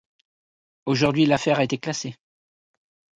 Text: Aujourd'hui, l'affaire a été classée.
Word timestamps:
Aujourd'hui, 0.87 1.27
l'affaire 1.27 1.59
a 1.59 1.63
été 1.63 1.77
classée. 1.77 2.15